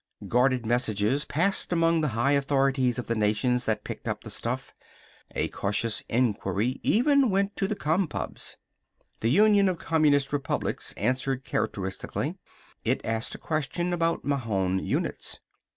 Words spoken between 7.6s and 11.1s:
the Compubs. The Union of Communist Republics